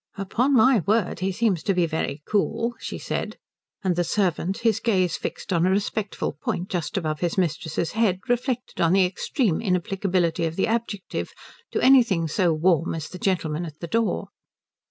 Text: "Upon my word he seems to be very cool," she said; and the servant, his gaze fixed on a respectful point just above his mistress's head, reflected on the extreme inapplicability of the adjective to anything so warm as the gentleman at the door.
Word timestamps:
"Upon 0.17 0.55
my 0.55 0.79
word 0.87 1.19
he 1.19 1.31
seems 1.31 1.61
to 1.61 1.75
be 1.75 1.85
very 1.85 2.23
cool," 2.25 2.73
she 2.79 2.97
said; 2.97 3.37
and 3.83 3.95
the 3.95 4.03
servant, 4.03 4.57
his 4.65 4.79
gaze 4.79 5.15
fixed 5.15 5.53
on 5.53 5.63
a 5.63 5.69
respectful 5.69 6.35
point 6.41 6.69
just 6.69 6.97
above 6.97 7.19
his 7.19 7.37
mistress's 7.37 7.91
head, 7.91 8.19
reflected 8.27 8.81
on 8.81 8.93
the 8.93 9.05
extreme 9.05 9.61
inapplicability 9.61 10.45
of 10.47 10.55
the 10.55 10.65
adjective 10.65 11.33
to 11.69 11.81
anything 11.83 12.27
so 12.27 12.51
warm 12.51 12.95
as 12.95 13.09
the 13.09 13.19
gentleman 13.19 13.63
at 13.63 13.79
the 13.79 13.85
door. 13.85 14.29